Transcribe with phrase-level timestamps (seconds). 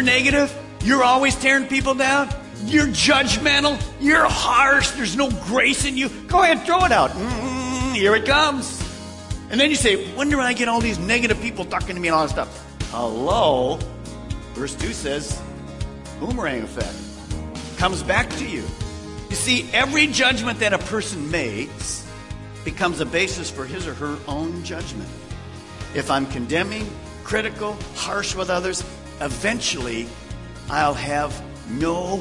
[0.00, 0.58] You're negative.
[0.82, 2.30] You're always tearing people down.
[2.64, 3.78] You're judgmental.
[4.00, 4.92] You're harsh.
[4.92, 6.08] There's no grace in you.
[6.26, 7.10] Go ahead, throw it out.
[7.10, 8.80] Mm, here it comes.
[9.50, 12.08] And then you say, when do I get all these negative people talking to me
[12.08, 12.78] and all that stuff?
[12.92, 13.78] Hello?
[14.54, 15.38] Verse 2 says,
[16.18, 16.96] boomerang effect.
[17.76, 18.64] Comes back to you.
[19.28, 22.08] You see, every judgment that a person makes
[22.64, 25.10] becomes a basis for his or her own judgment.
[25.94, 26.90] If I'm condemning,
[27.22, 28.82] critical, harsh with others,
[29.20, 30.06] eventually
[30.68, 32.18] I'll have no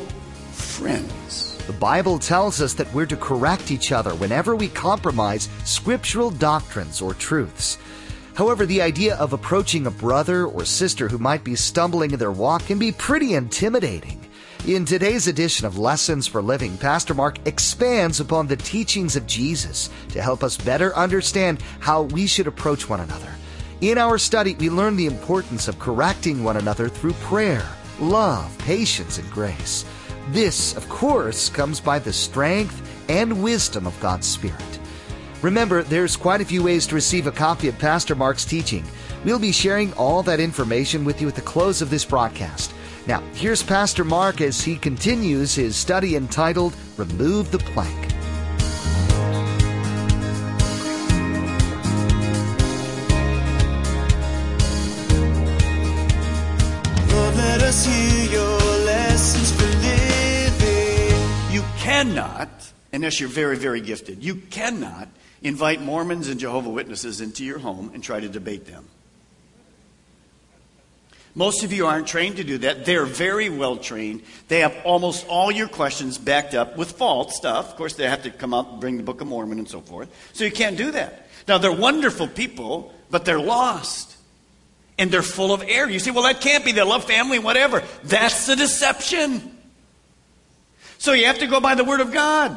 [0.51, 1.55] friends.
[1.67, 7.01] The Bible tells us that we're to correct each other whenever we compromise scriptural doctrines
[7.01, 7.77] or truths.
[8.33, 12.31] However, the idea of approaching a brother or sister who might be stumbling in their
[12.31, 14.19] walk can be pretty intimidating.
[14.67, 19.89] In today's edition of Lessons for Living, Pastor Mark expands upon the teachings of Jesus
[20.09, 23.31] to help us better understand how we should approach one another.
[23.81, 27.65] In our study, we learn the importance of correcting one another through prayer,
[27.97, 29.85] love, patience, and grace.
[30.31, 34.79] This, of course, comes by the strength and wisdom of God's Spirit.
[35.41, 38.83] Remember, there's quite a few ways to receive a copy of Pastor Mark's teaching.
[39.23, 42.73] We'll be sharing all that information with you at the close of this broadcast.
[43.07, 48.08] Now, here's Pastor Mark as he continues his study entitled Remove the Plank.
[61.99, 62.49] Cannot,
[62.93, 65.09] unless you're very, very gifted, you cannot
[65.41, 68.87] invite Mormons and Jehovah Witnesses into your home and try to debate them.
[71.35, 72.85] Most of you aren't trained to do that.
[72.85, 74.23] They're very well trained.
[74.47, 77.69] They have almost all your questions backed up with false stuff.
[77.69, 79.79] Of course, they have to come up and bring the Book of Mormon and so
[79.81, 80.09] forth.
[80.33, 81.27] So you can't do that.
[81.47, 84.15] Now, they're wonderful people, but they're lost.
[84.97, 85.89] And they're full of error.
[85.89, 86.71] You say, well, that can't be.
[86.71, 87.83] They love family, whatever.
[88.03, 89.58] That's the deception.
[90.99, 92.55] So you have to go by the Word of God.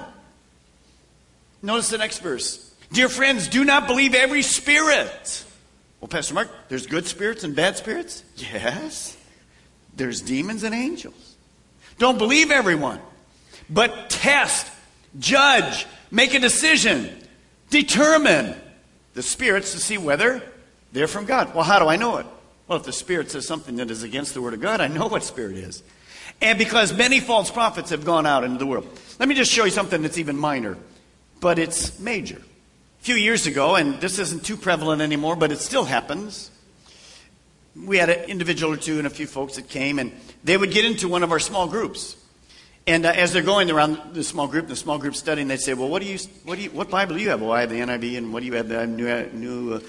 [1.62, 2.74] Notice the next verse.
[2.92, 5.44] Dear friends, do not believe every spirit.
[6.00, 8.24] Well, Pastor Mark, there's good spirits and bad spirits?
[8.36, 9.16] Yes.
[9.96, 11.36] There's demons and angels.
[11.98, 12.98] Don't believe everyone,
[13.70, 14.66] but test,
[15.20, 17.10] judge, make a decision,
[17.70, 18.56] determine
[19.14, 20.42] the spirits to see whether
[20.92, 21.54] they're from God.
[21.54, 22.26] Well, how do I know it?
[22.66, 25.06] Well, if the spirit says something that is against the Word of God, I know
[25.06, 25.84] what spirit is.
[26.40, 28.88] And because many false prophets have gone out into the world.
[29.18, 30.76] Let me just show you something that's even minor,
[31.40, 32.36] but it's major.
[32.38, 36.50] A few years ago, and this isn't too prevalent anymore, but it still happens.
[37.74, 40.12] We had an individual or two and a few folks that came, and
[40.44, 42.16] they would get into one of our small groups.
[42.86, 45.74] And uh, as they're going around the small group, the small group studying, they'd say,
[45.74, 47.70] "Well, what do you, what do you, what Bible do you have?" Well, I have
[47.70, 48.68] the NIV, and what do you have?
[48.68, 49.80] The New, New uh,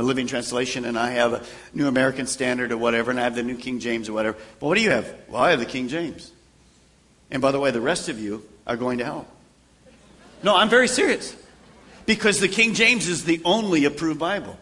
[0.00, 1.42] Living Translation, and I have a
[1.74, 4.38] New American Standard or whatever, and I have the New King James or whatever.
[4.60, 5.14] Well, what do you have?
[5.28, 6.32] Well, I have the King James.
[7.30, 9.26] And by the way, the rest of you are going to hell.
[10.42, 11.36] No, I'm very serious
[12.06, 14.58] because the King James is the only approved Bible.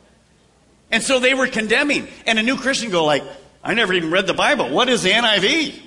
[0.91, 2.09] And so they were condemning.
[2.27, 3.23] And a new Christian go like,
[3.63, 4.71] I never even read the Bible.
[4.71, 5.81] What is the NIV?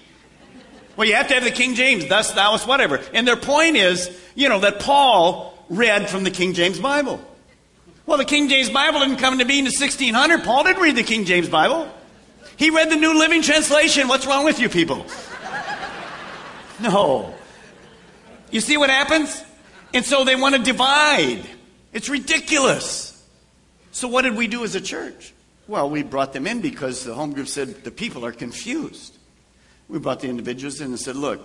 [0.95, 3.01] Well, you have to have the King James, thus, thou, whatever.
[3.13, 7.19] And their point is, you know, that Paul read from the King James Bible.
[8.05, 10.43] Well, the King James Bible didn't come into being in 1600.
[10.43, 11.89] Paul didn't read the King James Bible.
[12.57, 14.07] He read the New Living Translation.
[14.07, 15.05] What's wrong with you people?
[16.79, 17.33] No.
[18.49, 19.41] You see what happens?
[19.93, 21.47] And so they want to divide.
[21.93, 23.23] It's ridiculous.
[23.91, 25.33] So what did we do as a church?
[25.67, 29.15] Well, we brought them in because the home group said the people are confused.
[29.87, 31.41] We brought the individuals in and said, look,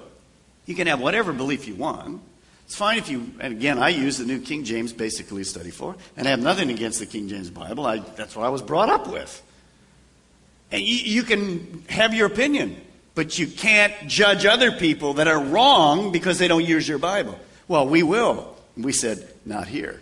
[0.67, 2.23] you can have whatever belief you want.
[2.69, 5.97] It's fine if you, and again, I use the New King James basically study for,
[6.19, 7.87] and I have nothing against the King James Bible.
[7.87, 9.43] I, that's what I was brought up with.
[10.71, 12.79] And you, you can have your opinion,
[13.15, 17.41] but you can't judge other people that are wrong because they don't use your Bible.
[17.69, 18.55] Well, we will.
[18.77, 19.99] We said, not here.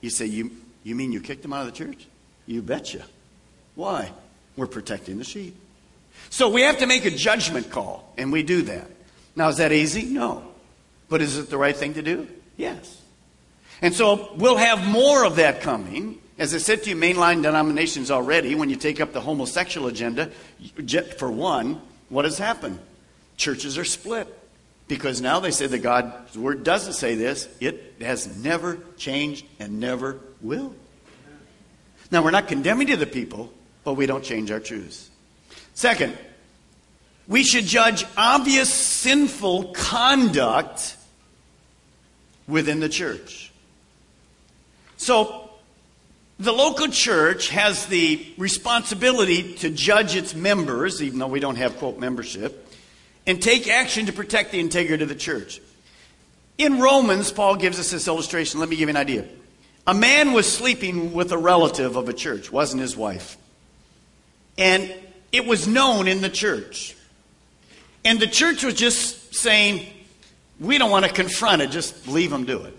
[0.00, 0.50] You say, you,
[0.82, 2.04] you mean you kicked them out of the church?
[2.46, 3.04] You betcha.
[3.76, 4.10] Why?
[4.56, 5.54] We're protecting the sheep.
[6.30, 8.90] So we have to make a judgment call, and we do that.
[9.36, 10.06] Now, is that easy?
[10.06, 10.42] No.
[11.08, 12.28] But is it the right thing to do?
[12.56, 13.02] Yes.
[13.82, 16.18] And so we'll have more of that coming.
[16.38, 20.30] As I said to you, mainline denominations already, when you take up the homosexual agenda,
[21.18, 22.78] for one, what has happened?
[23.36, 24.32] Churches are split.
[24.88, 27.48] Because now they say that God's word doesn't say this.
[27.60, 30.74] It has never changed and never will.
[32.10, 35.10] Now, we're not condemning to the people, but we don't change our truths.
[35.74, 36.16] Second,
[37.26, 40.95] we should judge obvious sinful conduct
[42.46, 43.52] within the church.
[44.96, 45.50] So,
[46.38, 51.78] the local church has the responsibility to judge its members, even though we don't have,
[51.78, 52.74] quote, membership,
[53.26, 55.60] and take action to protect the integrity of the church.
[56.58, 58.60] In Romans, Paul gives us this illustration.
[58.60, 59.26] Let me give you an idea.
[59.86, 63.36] A man was sleeping with a relative of a church, wasn't his wife.
[64.58, 64.92] And
[65.32, 66.96] it was known in the church.
[68.04, 69.86] And the church was just saying,
[70.60, 72.76] we don't want to confront it, just leave him do it.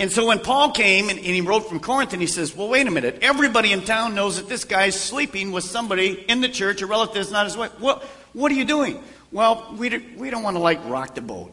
[0.00, 2.68] And so when Paul came and, and, he wrote from Corinth and he says, Well,
[2.68, 3.18] wait a minute.
[3.20, 7.16] Everybody in town knows that this guy's sleeping with somebody in the church, a relative
[7.16, 7.78] that's not his wife.
[7.80, 9.02] What, what are you doing?
[9.32, 11.52] Well, we, do, we don't want to like rock the boat.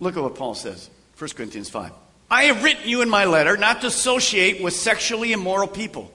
[0.00, 0.88] Look at what Paul says
[1.18, 1.92] 1 Corinthians 5.
[2.30, 6.10] I have written you in my letter not to associate with sexually immoral people.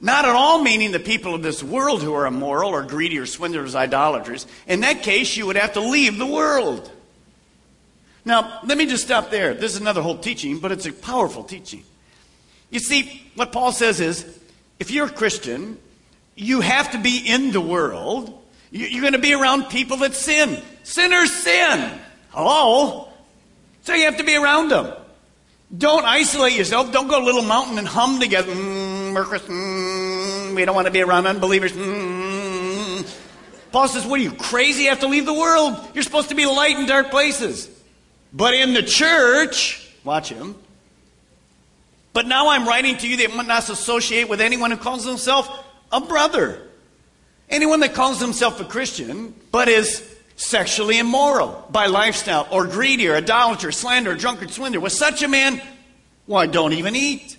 [0.00, 3.26] Not at all meaning the people of this world who are immoral or greedy or
[3.26, 4.46] swindlers, idolaters.
[4.66, 6.90] In that case, you would have to leave the world.
[8.24, 9.54] Now, let me just stop there.
[9.54, 11.84] This is another whole teaching, but it's a powerful teaching.
[12.70, 14.26] You see, what Paul says is
[14.78, 15.78] if you're a Christian,
[16.34, 18.42] you have to be in the world.
[18.70, 20.60] You're going to be around people that sin.
[20.82, 22.00] Sinners sin.
[22.30, 23.08] Hello?
[23.82, 24.92] So you have to be around them.
[25.76, 26.92] Don't isolate yourself.
[26.92, 28.52] Don't go little mountain and hum together.
[28.52, 31.72] Mm, mm, we don't want to be around unbelievers.
[31.72, 33.06] Mm.
[33.70, 34.84] Paul says, What are you, crazy?
[34.84, 35.76] You have to leave the world.
[35.94, 37.68] You're supposed to be light in dark places.
[38.34, 40.56] But in the church, watch him.
[42.12, 45.48] But now I'm writing to you that must not associate with anyone who calls himself
[45.92, 46.60] a brother.
[47.48, 50.02] Anyone that calls himself a Christian, but is
[50.36, 54.80] sexually immoral by lifestyle, or greedy, or idolater, slander, drunkard, swindler.
[54.80, 55.62] With such a man,
[56.26, 57.36] why, don't even eat.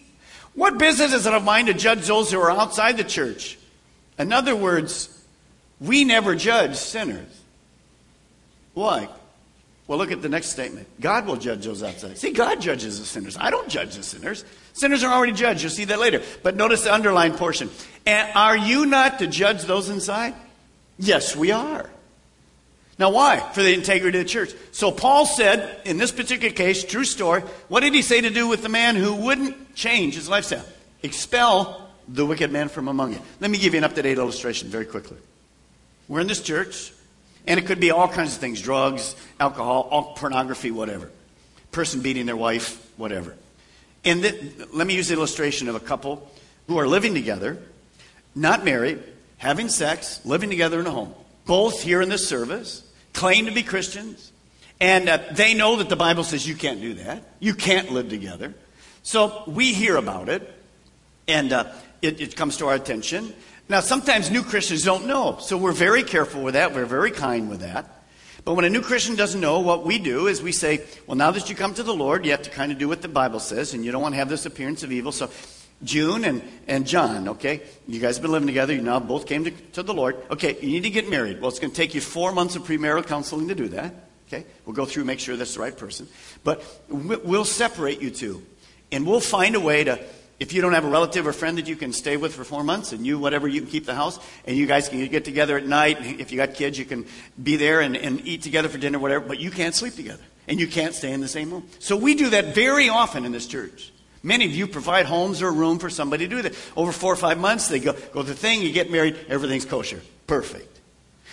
[0.54, 3.58] What business is it of mine to judge those who are outside the church?
[4.18, 5.10] In other words,
[5.82, 7.42] we never judge sinners.
[8.74, 9.10] Why?
[9.88, 10.88] Well, look at the next statement.
[11.00, 12.18] God will judge those outside.
[12.18, 13.38] See, God judges the sinners.
[13.40, 14.44] I don't judge the sinners.
[14.74, 15.62] Sinners are already judged.
[15.62, 16.24] You'll see that later.
[16.42, 17.70] But notice the underlined portion.
[18.06, 20.34] And are you not to judge those inside?
[20.98, 21.90] Yes, we are.
[22.98, 23.40] Now, why?
[23.54, 24.54] For the integrity of the church.
[24.72, 28.48] So, Paul said, in this particular case, true story, what did he say to do
[28.48, 30.66] with the man who wouldn't change his lifestyle?
[31.04, 33.20] Expel the wicked man from among you.
[33.40, 35.18] Let me give you an up to date illustration very quickly.
[36.08, 36.94] We're in this church,
[37.48, 41.12] and it could be all kinds of things drugs, alcohol, all pornography, whatever.
[41.72, 43.36] Person beating their wife, whatever.
[44.04, 46.30] And th- let me use the illustration of a couple
[46.68, 47.58] who are living together,
[48.34, 49.02] not married,
[49.38, 51.14] having sex, living together in a home.
[51.46, 52.84] Both here in this service
[53.14, 54.32] claim to be Christians,
[54.80, 57.24] and uh, they know that the Bible says you can't do that.
[57.40, 58.54] You can't live together.
[59.04, 60.52] So we hear about it,
[61.28, 61.72] and uh,
[62.02, 63.34] it, it comes to our attention.
[63.68, 66.74] Now, sometimes new Christians don't know, so we're very careful with that.
[66.74, 67.90] We're very kind with that.
[68.44, 71.32] But when a new Christian doesn't know, what we do is we say, well, now
[71.32, 73.39] that you come to the Lord, you have to kind of do what the Bible
[73.39, 75.12] says, and you don't want to have this appearance of evil.
[75.12, 75.32] So,
[75.84, 77.63] June and, and John, okay?
[77.88, 78.74] You guys have been living together.
[78.74, 80.16] You now both came to, to the Lord.
[80.30, 81.42] Okay, you need to get married.
[81.42, 83.94] Well, it's going to take you four months of premarital counseling to do that.
[84.28, 84.46] Okay?
[84.66, 86.08] We'll go through, make sure that's the right person.
[86.44, 88.44] But we'll separate you two.
[88.92, 90.00] And we'll find a way to
[90.39, 92.63] if you don't have a relative or friend that you can stay with for four
[92.63, 95.58] months and you, whatever, you can keep the house and you guys can get together
[95.58, 95.98] at night.
[96.01, 97.06] If you got kids, you can
[97.42, 100.60] be there and, and eat together for dinner, whatever, but you can't sleep together and
[100.60, 101.68] you can't stay in the same room.
[101.80, 103.94] So we do that very often in this church.
[104.24, 106.56] Many of you provide homes or a room for somebody to do that.
[106.75, 109.65] Over four or five months, they go, go to the thing, you get married, everything's
[109.65, 110.01] kosher.
[110.27, 110.80] Perfect.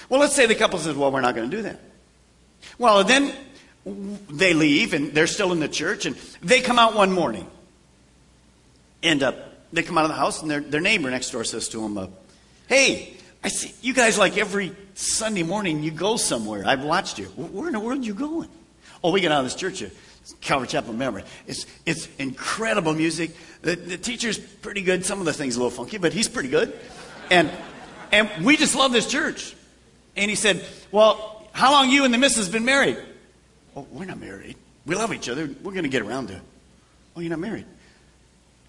[0.08, 1.80] Well, let's say the couple says, well, we're not going to do that.
[2.78, 3.34] Well, then
[3.84, 7.48] they leave and they're still in the church and they come out one morning
[9.02, 9.32] and uh,
[9.72, 11.98] they come out of the house, and their, their neighbor next door says to them,
[11.98, 12.06] uh,
[12.68, 16.62] Hey, I see you guys like every Sunday morning you go somewhere.
[16.64, 17.26] I've watched you.
[17.26, 18.48] Where in the world are you going?
[19.02, 19.90] Oh, we get out of this church, here,
[20.40, 21.24] Calvary Chapel Melbourne.
[21.46, 23.32] It's, it's incredible music.
[23.62, 25.04] The, the teacher's pretty good.
[25.04, 26.78] Some of the things a little funky, but he's pretty good.
[27.30, 27.50] And,
[28.12, 29.56] and we just love this church.
[30.16, 32.98] And he said, Well, how long you and the missus been married?
[33.74, 34.56] Oh, we're not married.
[34.86, 35.48] We love each other.
[35.62, 36.42] We're going to get around to it.
[37.16, 37.66] Oh, you're not married.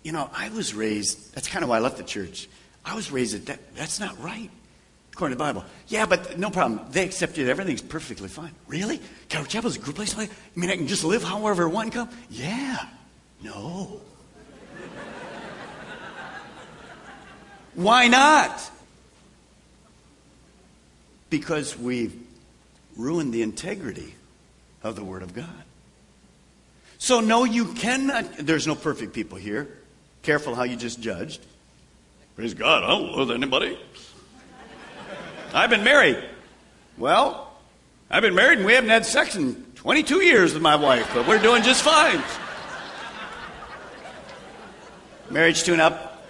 [0.04, 2.50] You know, I was raised, that's kind of why I left the church.
[2.86, 4.50] I was raised that, that that's not right.
[5.14, 5.64] According to the Bible.
[5.88, 6.82] Yeah, but no problem.
[6.92, 7.48] They accept you.
[7.48, 8.52] Everything's perfectly fine.
[8.68, 9.00] Really?
[9.30, 10.18] Calvary Chapel is a good place.
[10.18, 12.10] I mean, I can just live however I want come?
[12.32, 12.78] Yeah.
[13.44, 14.02] No.
[17.76, 18.72] Why not?
[21.30, 22.20] Because we've
[22.98, 24.16] ruined the integrity
[24.82, 25.64] of the Word of God.
[26.98, 28.38] So, no, you cannot.
[28.38, 29.78] There's no perfect people here.
[30.24, 31.46] Careful how you just judged.
[32.36, 33.78] Praise God, I don't love anybody.
[35.54, 36.18] I've been married.
[36.98, 37.54] Well,
[38.10, 41.28] I've been married and we haven't had sex in 22 years with my wife, but
[41.28, 42.24] we're doing just fine.
[45.30, 46.24] Marriage tune up.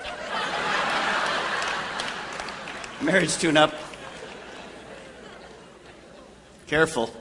[3.01, 3.73] Marriage tune up.
[6.67, 7.13] Careful.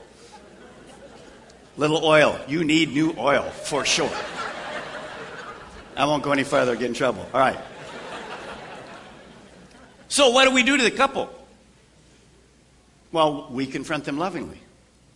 [1.77, 2.39] Little oil.
[2.47, 4.11] You need new oil for sure.
[5.95, 7.25] I won't go any further, get in trouble.
[7.33, 7.59] All right.
[10.07, 11.29] So, what do we do to the couple?
[13.11, 14.59] Well, we confront them lovingly.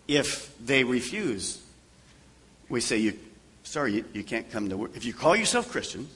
[0.07, 1.61] If they refuse,
[2.69, 3.19] we say, you,
[3.63, 4.91] sorry, you, you can't come to work.
[4.95, 6.09] If you call yourself Christians,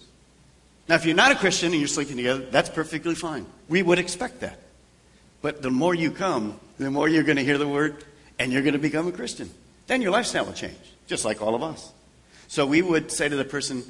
[0.87, 3.45] now if you're not a Christian and you're sleeping together, that's perfectly fine.
[3.69, 4.59] We would expect that.
[5.41, 8.03] But the more you come, the more you're going to hear the word
[8.39, 9.49] and you're going to become a Christian.
[9.87, 10.77] Then your lifestyle will change,
[11.07, 11.91] just like all of us.
[12.47, 13.83] So we would say to the person,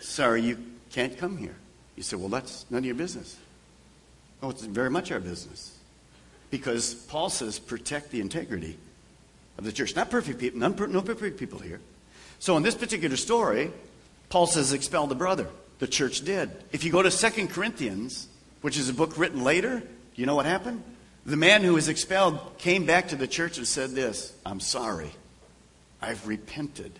[0.00, 0.58] sorry, you
[0.90, 1.54] can't come here.
[1.96, 3.36] You say, well, that's none of your business.
[4.42, 5.76] Oh, it's very much our business.
[6.50, 8.76] Because Paul says, protect the integrity
[9.58, 9.94] of the church.
[9.94, 11.80] Not perfect people, none, no perfect people here.
[12.38, 13.70] So in this particular story,
[14.30, 15.46] Paul says, expel the brother.
[15.78, 16.50] The church did.
[16.72, 18.28] If you go to Second Corinthians,
[18.62, 19.82] which is a book written later,
[20.14, 20.82] you know what happened?
[21.24, 25.10] The man who was expelled came back to the church and said this I'm sorry.
[26.02, 26.92] I've repented.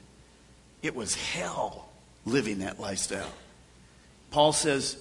[0.83, 1.90] It was hell
[2.25, 3.33] living that lifestyle.
[4.31, 4.97] Paul says,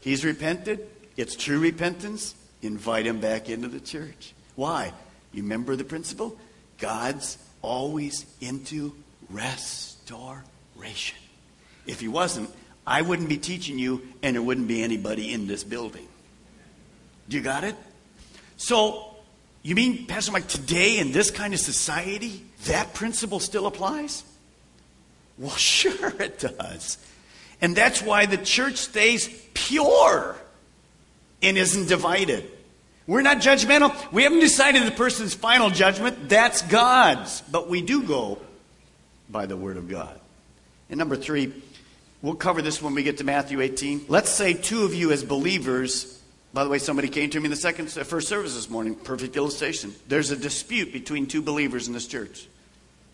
[0.00, 0.86] He's repented.
[1.16, 2.34] It's true repentance.
[2.60, 4.34] Invite him back into the church.
[4.54, 4.92] Why?
[5.32, 6.38] You remember the principle?
[6.78, 8.94] God's always into
[9.30, 11.18] restoration.
[11.86, 12.50] If he wasn't,
[12.86, 16.06] I wouldn't be teaching you, and there wouldn't be anybody in this building.
[17.28, 17.74] Do you got it?
[18.58, 19.16] So,
[19.62, 24.22] you mean, Pastor Mike, today in this kind of society, that principle still applies?
[25.38, 26.98] Well, sure it does.
[27.60, 30.36] And that's why the church stays pure
[31.42, 32.50] and isn't divided.
[33.06, 33.94] We're not judgmental.
[34.12, 36.28] We haven't decided the person's final judgment.
[36.28, 37.42] That's God's.
[37.42, 38.38] But we do go
[39.28, 40.18] by the Word of God.
[40.88, 41.52] And number three,
[42.22, 44.06] we'll cover this when we get to Matthew 18.
[44.08, 46.20] Let's say two of you as believers.
[46.54, 48.94] By the way, somebody came to me in the second, uh, first service this morning.
[48.94, 49.94] Perfect illustration.
[50.08, 52.46] There's a dispute between two believers in this church.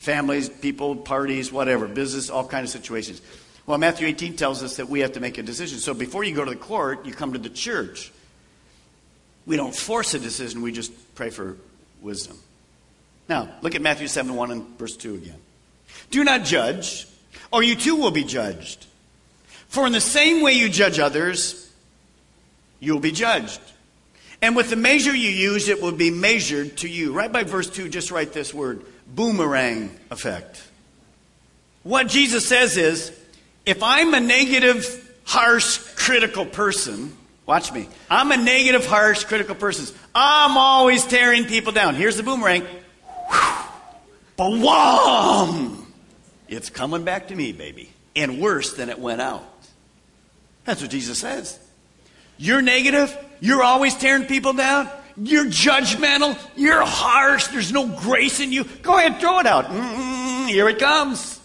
[0.00, 3.20] Families, people, parties, whatever, business, all kinds of situations.
[3.66, 5.78] Well, Matthew 18 tells us that we have to make a decision.
[5.78, 8.10] So before you go to the court, you come to the church.
[9.46, 11.56] We don't force a decision, we just pray for
[12.00, 12.38] wisdom.
[13.28, 15.38] Now, look at Matthew 7 1 and verse 2 again.
[16.10, 17.06] Do not judge,
[17.52, 18.86] or you too will be judged.
[19.68, 21.70] For in the same way you judge others,
[22.80, 23.60] you will be judged.
[24.42, 27.12] And with the measure you use, it will be measured to you.
[27.12, 30.62] Right by verse 2, just write this word boomerang effect.
[31.82, 33.12] What Jesus says is
[33.66, 37.88] if I'm a negative, harsh, critical person, watch me.
[38.08, 39.94] I'm a negative, harsh, critical person.
[40.14, 41.94] I'm always tearing people down.
[41.94, 42.66] Here's the boomerang.
[44.38, 45.86] Wham!
[46.48, 47.90] It's coming back to me, baby.
[48.16, 49.44] And worse than it went out.
[50.64, 51.58] That's what Jesus says.
[52.38, 53.16] You're negative.
[53.40, 54.88] You're always tearing people down.
[55.16, 56.38] You're judgmental.
[56.56, 57.48] You're harsh.
[57.48, 58.64] There's no grace in you.
[58.82, 59.66] Go ahead, throw it out.
[59.66, 61.40] Mm-hmm, here it comes.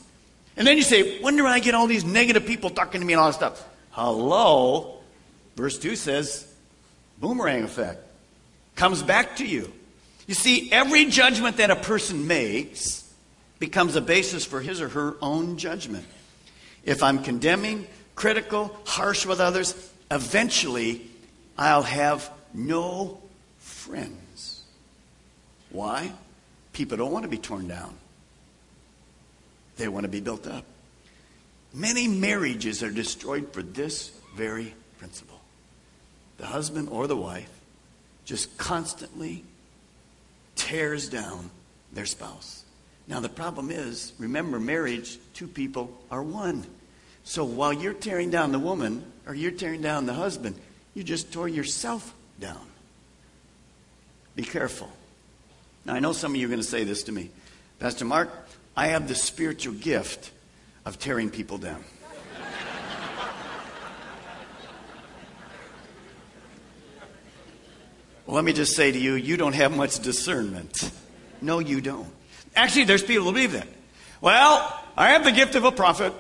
[0.58, 3.20] And then you say, do I get all these negative people talking to me and
[3.20, 3.68] all this stuff?
[3.92, 5.00] Hello?
[5.56, 6.52] Verse 2 says,
[7.20, 8.00] boomerang effect.
[8.76, 9.72] Comes back to you.
[10.28, 13.10] You see, every judgment that a person makes
[13.60, 16.06] becomes a basis for his or her own judgment.
[16.84, 21.10] If I'm condemning, critical, harsh with others, eventually
[21.58, 23.22] I'll have no
[23.86, 24.64] friends.
[25.70, 26.12] Why?
[26.74, 27.96] People don't want to be torn down.
[29.78, 30.66] They want to be built up.
[31.74, 35.40] Many marriages are destroyed for this very principle.
[36.38, 37.50] The husband or the wife
[38.26, 39.44] just constantly
[40.56, 41.52] tears down
[41.94, 42.64] their spouse.
[43.08, 46.66] Now, the problem is remember, marriage, two people are one.
[47.24, 50.56] So while you're tearing down the woman or you're tearing down the husband,
[50.96, 52.66] you just tore yourself down.
[54.36, 54.92] Be careful.
[55.86, 57.30] Now, I know some of you are going to say this to me
[57.80, 58.30] Pastor Mark,
[58.76, 60.32] I have the spiritual gift
[60.86, 61.84] of tearing people down.
[68.26, 70.90] Well, let me just say to you, you don't have much discernment.
[71.42, 72.12] No, you don't.
[72.56, 73.68] Actually, there's people who believe that.
[74.20, 76.12] Well, I have the gift of a prophet,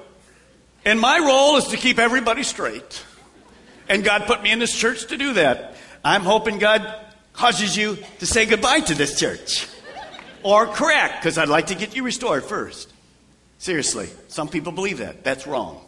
[0.84, 3.04] and my role is to keep everybody straight.
[3.90, 5.78] And God put me in this church to do that.
[6.04, 7.05] I'm hoping God
[7.36, 9.68] causes you to say goodbye to this church.
[10.44, 12.92] Or correct, because I'd like to get you restored first.
[13.58, 15.24] Seriously, some people believe that.
[15.24, 15.82] That's wrong.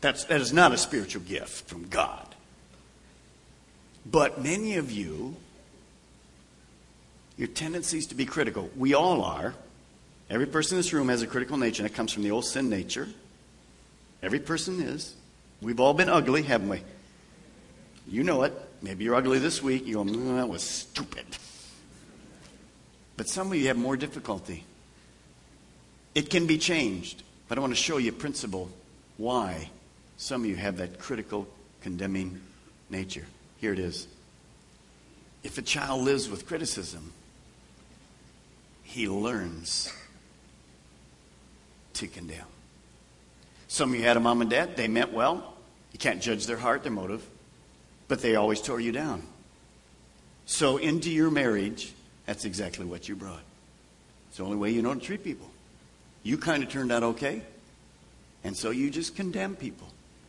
[0.00, 2.34] That's, that is not a spiritual gift from God.
[4.04, 5.36] But many of you,
[7.36, 9.54] your tendencies to be critical, we all are.
[10.28, 12.44] Every person in this room has a critical nature, and it comes from the old
[12.44, 13.08] sin nature.
[14.22, 15.14] Every person is.
[15.62, 16.82] We've all been ugly, haven't we?
[18.06, 18.52] You know it.
[18.86, 19.84] Maybe you're ugly this week.
[19.84, 21.26] You go, mm, that was stupid.
[23.16, 24.62] But some of you have more difficulty.
[26.14, 28.70] It can be changed, but I want to show you a principle
[29.16, 29.70] why
[30.18, 31.48] some of you have that critical,
[31.80, 32.40] condemning
[32.88, 33.24] nature.
[33.60, 34.06] Here it is.
[35.42, 37.12] If a child lives with criticism,
[38.84, 39.92] he learns
[41.94, 42.46] to condemn.
[43.66, 45.54] Some of you had a mom and dad, they meant well.
[45.92, 47.26] You can't judge their heart, their motive,
[48.08, 49.22] but they always tore you down.
[50.44, 51.92] So, into your marriage,
[52.24, 53.42] that's exactly what you brought.
[54.28, 55.50] It's the only way you know to treat people.
[56.22, 57.42] You kind of turned out okay,
[58.44, 59.88] and so you just condemn people.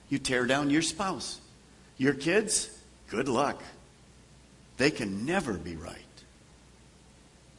[0.09, 1.39] You tear down your spouse.
[1.97, 2.69] Your kids,
[3.09, 3.61] good luck.
[4.77, 5.97] They can never be right.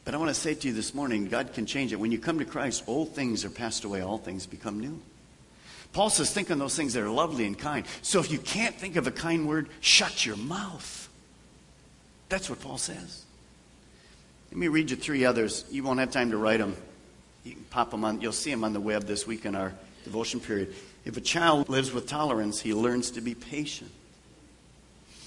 [0.05, 1.99] But I want to say to you this morning God can change it.
[1.99, 4.99] When you come to Christ, old things are passed away, all things become new.
[5.91, 7.85] Paul says, think on those things that are lovely and kind.
[8.01, 11.09] So if you can't think of a kind word, shut your mouth.
[12.29, 13.25] That's what Paul says.
[14.51, 15.65] Let me read you three others.
[15.71, 16.75] You won't have time to write them.
[17.43, 19.73] You can pop them on, you'll see them on the web this week in our
[20.03, 20.75] devotion period.
[21.05, 23.91] If a child lives with tolerance, he learns to be patient.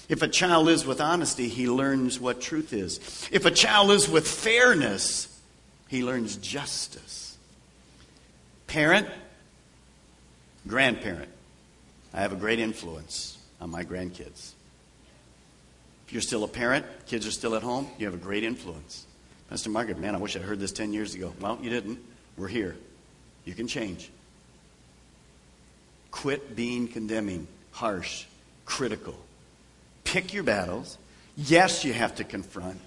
[0.09, 3.27] If a child lives with honesty, he learns what truth is.
[3.31, 5.27] If a child lives with fairness,
[5.87, 7.37] he learns justice.
[8.67, 9.07] Parent,
[10.67, 11.29] grandparent,
[12.13, 14.53] I have a great influence on my grandkids.
[16.07, 19.05] If you're still a parent, kids are still at home, you have a great influence.
[19.49, 21.33] Pastor Margaret, man, I wish I'd heard this 10 years ago.
[21.39, 21.99] Well, you didn't.
[22.37, 22.75] We're here.
[23.45, 24.09] You can change.
[26.11, 28.25] Quit being condemning, harsh,
[28.65, 29.15] critical.
[30.03, 30.97] Pick your battles.
[31.35, 32.81] Yes, you have to confront.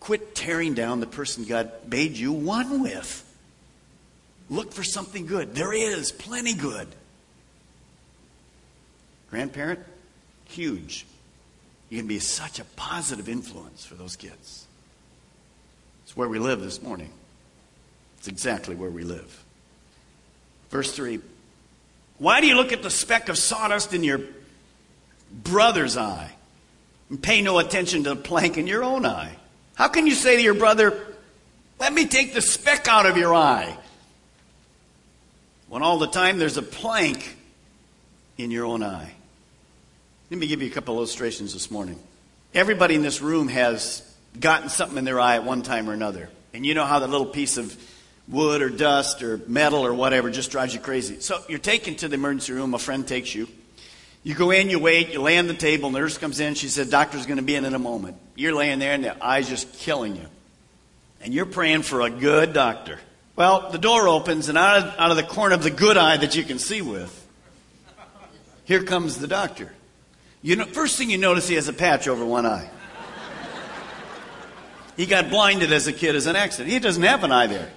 [0.00, 3.28] Quit tearing down the person God made you one with.
[4.50, 5.54] Look for something good.
[5.54, 6.88] There is plenty good.
[9.32, 9.80] Grandparent,
[10.44, 11.06] huge.
[11.88, 14.66] You can be such a positive influence for those kids.
[16.04, 17.10] It's where we live this morning.
[18.18, 19.42] It's exactly where we live.
[20.68, 21.20] Verse 3
[22.18, 24.20] Why do you look at the speck of sawdust in your
[25.32, 26.30] brother's eye
[27.08, 29.34] and pay no attention to the plank in your own eye?
[29.76, 31.06] How can you say to your brother,
[31.80, 33.78] Let me take the speck out of your eye?
[35.70, 37.38] When all the time there's a plank
[38.36, 39.14] in your own eye.
[40.32, 41.98] Let me give you a couple of illustrations this morning.
[42.54, 44.00] Everybody in this room has
[44.40, 46.30] gotten something in their eye at one time or another.
[46.54, 47.76] And you know how that little piece of
[48.26, 51.20] wood or dust or metal or whatever just drives you crazy.
[51.20, 53.46] So you're taken to the emergency room, a friend takes you.
[54.22, 56.88] You go in, you wait, you lay on the table, nurse comes in, she said,
[56.88, 58.16] Doctor's going to be in in a moment.
[58.34, 60.28] You're laying there and the eye's just killing you.
[61.20, 62.98] And you're praying for a good doctor.
[63.36, 66.16] Well, the door opens, and out of, out of the corner of the good eye
[66.16, 67.18] that you can see with,
[68.64, 69.70] here comes the doctor.
[70.42, 72.68] You know, first thing you notice, he has a patch over one eye.
[74.96, 76.70] He got blinded as a kid as an accident.
[76.70, 77.70] He doesn't have an eye there.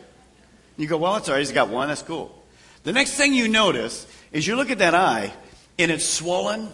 [0.75, 1.39] You go, well, it's all right.
[1.39, 1.87] He's got one.
[1.87, 2.43] That's cool.
[2.83, 5.31] The next thing you notice is you look at that eye,
[5.79, 6.69] and it's swollen,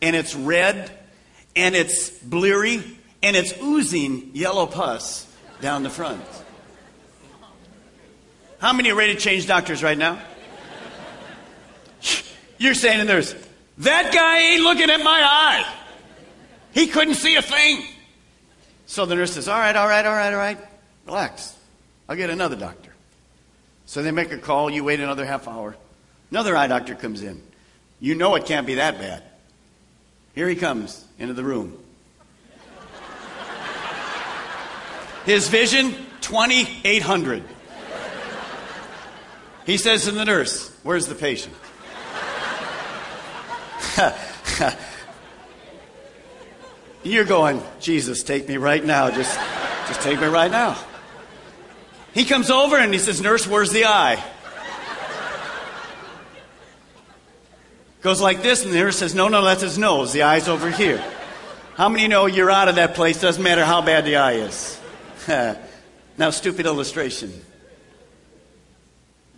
[0.00, 0.90] and it's red,
[1.54, 2.82] and it's bleary,
[3.22, 5.26] and it's oozing yellow pus
[5.60, 6.22] down the front.
[8.58, 10.20] How many are ready to change doctors right now?
[12.58, 13.34] You're saying to the nurse,
[13.82, 15.74] that guy ain't looking at my eye.
[16.72, 17.84] He couldn't see a thing.
[18.86, 20.58] So the nurse says, All right, all right, all right, all right.
[21.06, 21.56] Relax.
[22.08, 22.92] I'll get another doctor.
[23.86, 24.70] So they make a call.
[24.70, 25.76] You wait another half hour.
[26.30, 27.42] Another eye doctor comes in.
[28.00, 29.22] You know it can't be that bad.
[30.34, 31.78] Here he comes into the room.
[35.26, 37.44] His vision, 2800.
[39.66, 41.54] He says to the nurse, Where's the patient?
[47.02, 49.10] You're going, Jesus, take me right now.
[49.10, 49.38] Just,
[49.88, 50.78] just take me right now.
[52.14, 54.22] He comes over and he says, Nurse, where's the eye?
[58.02, 60.12] Goes like this, and the nurse says, No, no, that's his nose.
[60.12, 61.02] The eye's over here.
[61.76, 63.20] How many know you're out of that place?
[63.20, 64.78] Doesn't matter how bad the eye is.
[66.18, 67.32] now, stupid illustration.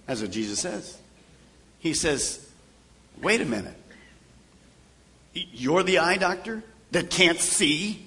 [0.06, 0.98] That's what Jesus says.
[1.78, 2.46] He says,
[3.20, 3.76] wait a minute.
[5.34, 8.06] You're the eye doctor that can't see,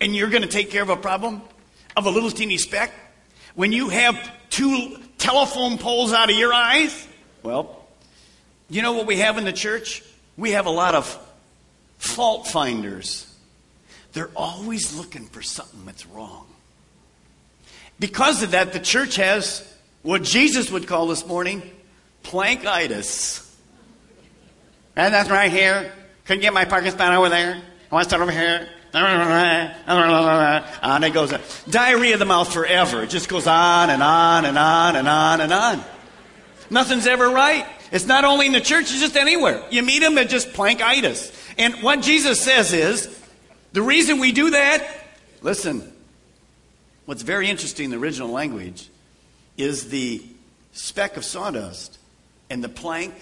[0.00, 1.42] and you're going to take care of a problem
[1.96, 2.92] of a little teeny speck
[3.54, 4.16] when you have
[4.50, 7.06] two telephone poles out of your eyes?
[7.42, 7.84] Well,
[8.68, 10.02] you know what we have in the church?
[10.36, 11.18] We have a lot of
[11.98, 13.30] fault finders.
[14.12, 16.46] They're always looking for something that's wrong.
[17.98, 19.66] Because of that, the church has
[20.02, 21.62] what Jesus would call this morning
[22.22, 23.50] plankitis.
[24.96, 25.92] And that's right here.
[26.24, 27.54] Couldn't get my spot over there.
[27.90, 28.68] I want to start over here.
[30.82, 31.34] And it goes.
[31.68, 33.02] Diarrhea of the mouth forever.
[33.02, 35.84] It just goes on and on and on and on and on.
[36.70, 37.66] Nothing's ever right.
[37.92, 39.62] It's not only in the church, it's just anywhere.
[39.70, 41.32] You meet them at just plankitis.
[41.58, 43.20] And what Jesus says is,
[43.72, 44.88] the reason we do that,
[45.42, 45.92] listen,
[47.04, 48.88] what's very interesting in the original language
[49.56, 50.22] is the
[50.72, 51.98] speck of sawdust
[52.48, 53.14] and the plank,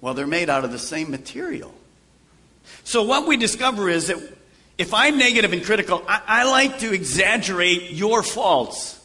[0.00, 1.74] well, they're made out of the same material.
[2.84, 4.18] So what we discover is that
[4.78, 9.00] if I'm negative and critical, I, I like to exaggerate your faults.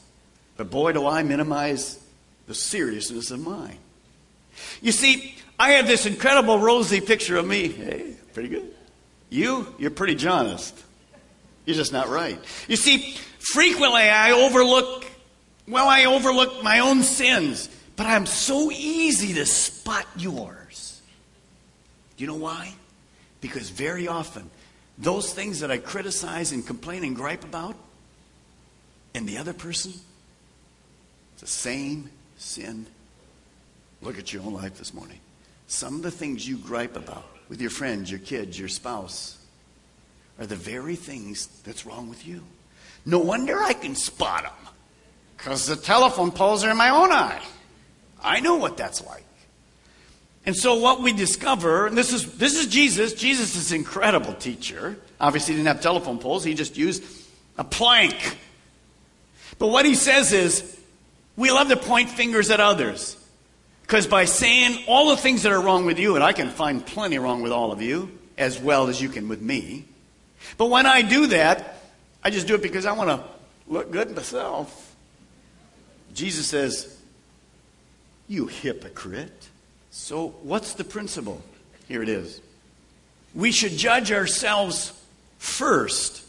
[0.57, 2.01] But boy, do I minimize
[2.51, 3.77] the seriousness of mine.
[4.81, 7.69] You see, I have this incredible rosy picture of me.
[7.69, 8.73] Hey, pretty good.
[9.29, 10.77] You, you're pretty honest.
[11.65, 12.37] You're just not right.
[12.67, 15.05] You see, frequently I overlook,
[15.65, 20.60] well, I overlook my own sins, but I'm so easy to spot yours.
[22.21, 22.71] You know why?
[23.41, 24.47] Because very often,
[24.99, 27.75] those things that I criticize and complain and gripe about,
[29.15, 29.93] and the other person,
[31.33, 32.85] it's the same sin.
[34.03, 35.17] Look at your own life this morning.
[35.65, 39.39] Some of the things you gripe about with your friends, your kids, your spouse,
[40.39, 42.43] are the very things that's wrong with you.
[43.03, 44.73] No wonder I can spot them.
[45.37, 47.41] Because the telephone poles are in my own eye.
[48.21, 49.25] I know what that's like.
[50.45, 53.13] And so what we discover, and this is this is Jesus.
[53.13, 54.97] Jesus is an incredible teacher.
[55.19, 57.03] Obviously, he didn't have telephone poles, he just used
[57.57, 58.37] a plank.
[59.59, 60.79] But what he says is,
[61.35, 63.17] we love to point fingers at others.
[63.83, 66.83] Because by saying all the things that are wrong with you, and I can find
[66.83, 69.85] plenty wrong with all of you, as well as you can with me.
[70.57, 71.75] But when I do that,
[72.23, 73.23] I just do it because I want to
[73.67, 74.95] look good myself.
[76.13, 76.97] Jesus says,
[78.27, 79.49] You hypocrite.
[79.93, 81.41] So, what's the principle?
[81.89, 82.39] Here it is.
[83.35, 84.93] We should judge ourselves
[85.37, 86.23] first.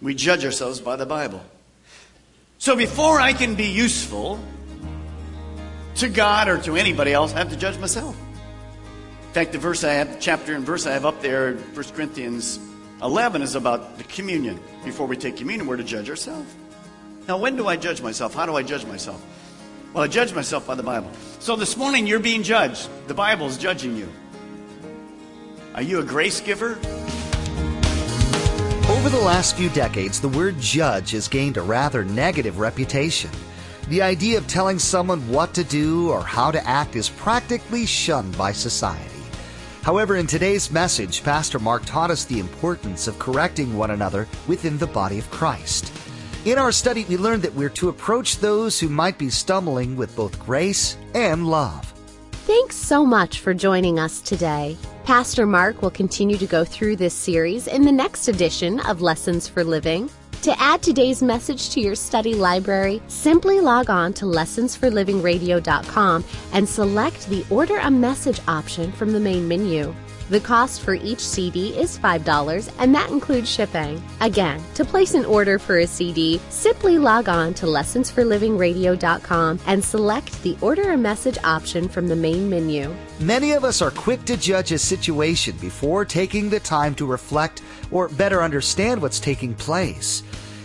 [0.00, 1.42] We judge ourselves by the Bible.
[2.58, 4.38] So, before I can be useful
[5.96, 8.16] to God or to anybody else, I have to judge myself.
[9.26, 12.60] In fact, the verse I have, chapter and verse I have up there, 1 Corinthians
[13.02, 14.60] 11, is about the communion.
[14.84, 16.54] Before we take communion, we're to judge ourselves.
[17.26, 18.32] Now, when do I judge myself?
[18.32, 19.20] How do I judge myself?
[19.94, 21.10] Well, I judge myself by the Bible.
[21.40, 22.90] So this morning you're being judged.
[23.08, 24.08] The Bible is judging you.
[25.74, 26.78] Are you a grace giver?
[28.90, 33.30] Over the last few decades, the word judge has gained a rather negative reputation.
[33.88, 38.36] The idea of telling someone what to do or how to act is practically shunned
[38.36, 39.04] by society.
[39.82, 44.76] However, in today's message, Pastor Mark taught us the importance of correcting one another within
[44.76, 45.90] the body of Christ.
[46.44, 50.14] In our study, we learned that we're to approach those who might be stumbling with
[50.14, 51.92] both grace and love.
[52.46, 54.76] Thanks so much for joining us today.
[55.04, 59.48] Pastor Mark will continue to go through this series in the next edition of Lessons
[59.48, 60.08] for Living.
[60.42, 67.28] To add today's message to your study library, simply log on to lessonsforlivingradio.com and select
[67.28, 69.92] the Order a Message option from the main menu.
[70.30, 74.02] The cost for each CD is $5 and that includes shipping.
[74.20, 80.42] Again, to place an order for a CD, simply log on to lessonsforlivingradio.com and select
[80.42, 82.94] the Order a Message option from the main menu.
[83.20, 87.62] Many of us are quick to judge a situation before taking the time to reflect
[87.90, 90.22] or better understand what's taking place.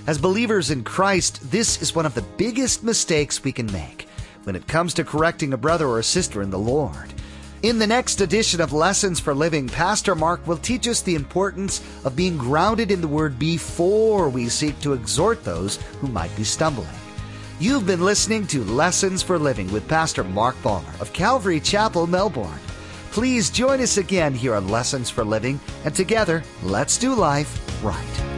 [0.08, 4.10] As believers in Christ, this is one of the biggest mistakes we can make
[4.43, 7.13] when it comes to correcting a brother or a sister in the Lord.
[7.63, 11.82] In the next edition of Lessons for Living, Pastor Mark will teach us the importance
[12.04, 16.43] of being grounded in the Word before we seek to exhort those who might be
[16.43, 16.89] stumbling.
[17.62, 22.60] You've been listening to Lessons for Living with Pastor Mark Balmer of Calvary Chapel, Melbourne.
[23.12, 28.33] Please join us again here on Lessons for Living, and together, let's do life right.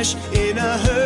[0.00, 0.99] In a herd